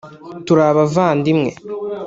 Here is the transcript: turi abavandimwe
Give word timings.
turi 0.45 0.61
abavandimwe 0.71 1.51